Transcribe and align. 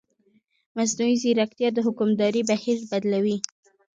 مصنوعي 0.77 1.15
ځیرکتیا 1.21 1.69
د 1.73 1.79
حکومتدارۍ 1.85 2.41
بهیر 2.49 2.77
بدلوي. 2.91 3.37